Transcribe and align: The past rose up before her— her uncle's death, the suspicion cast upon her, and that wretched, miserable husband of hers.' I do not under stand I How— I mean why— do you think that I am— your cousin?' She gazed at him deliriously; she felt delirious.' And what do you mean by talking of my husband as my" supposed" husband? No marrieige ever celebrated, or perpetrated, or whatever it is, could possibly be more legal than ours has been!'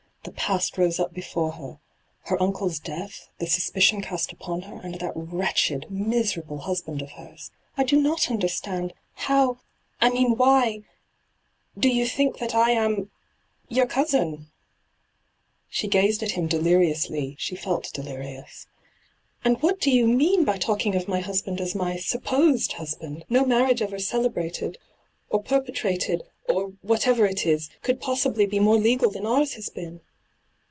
The 0.23 0.31
past 0.47 0.77
rose 0.77 0.99
up 0.99 1.15
before 1.15 1.53
her— 1.53 1.79
her 2.29 2.39
uncle's 2.41 2.77
death, 2.77 3.29
the 3.39 3.47
suspicion 3.47 4.01
cast 4.03 4.31
upon 4.31 4.61
her, 4.63 4.79
and 4.83 4.93
that 4.99 5.13
wretched, 5.15 5.87
miserable 5.89 6.59
husband 6.59 7.01
of 7.01 7.13
hers.' 7.13 7.49
I 7.77 7.83
do 7.83 7.99
not 7.99 8.29
under 8.29 8.47
stand 8.47 8.91
I 9.17 9.21
How— 9.23 9.57
I 10.01 10.11
mean 10.11 10.37
why— 10.37 10.83
do 11.75 11.89
you 11.89 12.05
think 12.05 12.37
that 12.37 12.53
I 12.53 12.69
am— 12.69 13.09
your 13.67 13.87
cousin?' 13.87 14.51
She 15.69 15.87
gazed 15.87 16.21
at 16.21 16.31
him 16.33 16.45
deliriously; 16.45 17.35
she 17.39 17.55
felt 17.55 17.91
delirious.' 17.91 18.67
And 19.43 19.59
what 19.63 19.79
do 19.81 19.89
you 19.89 20.05
mean 20.07 20.45
by 20.45 20.57
talking 20.59 20.95
of 20.95 21.07
my 21.07 21.19
husband 21.21 21.59
as 21.59 21.73
my" 21.73 21.97
supposed" 21.97 22.73
husband? 22.73 23.25
No 23.27 23.43
marrieige 23.43 23.81
ever 23.81 23.97
celebrated, 23.97 24.77
or 25.31 25.41
perpetrated, 25.41 26.21
or 26.47 26.73
whatever 26.83 27.25
it 27.25 27.43
is, 27.43 27.71
could 27.81 27.99
possibly 27.99 28.45
be 28.45 28.59
more 28.59 28.77
legal 28.77 29.09
than 29.09 29.25
ours 29.25 29.55
has 29.55 29.67
been!' 29.69 29.99